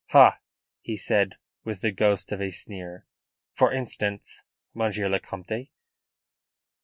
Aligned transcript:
"Ha!" 0.07 0.39
he 0.81 0.97
said, 0.97 1.37
with 1.63 1.81
the 1.81 1.91
ghost 1.91 2.31
of 2.31 2.41
a 2.41 2.49
sneer. 2.49 3.05
"For 3.51 3.71
instance, 3.71 4.41
Monsieur 4.73 5.07
le 5.07 5.19
Comte?" 5.19 5.69